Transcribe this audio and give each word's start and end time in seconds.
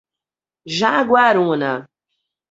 Jaguaruna 0.77 1.71